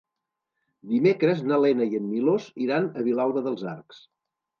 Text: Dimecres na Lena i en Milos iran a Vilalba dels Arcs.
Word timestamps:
Dimecres 0.93 1.43
na 1.49 1.59
Lena 1.63 1.87
i 1.91 1.99
en 1.99 2.07
Milos 2.13 2.47
iran 2.69 2.87
a 2.89 3.05
Vilalba 3.09 3.45
dels 3.49 3.63
Arcs. 3.75 4.01